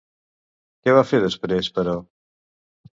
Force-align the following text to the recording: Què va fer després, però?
Què 0.87 0.95
va 0.99 1.05
fer 1.11 1.21
després, 1.27 1.71
però? 1.79 1.97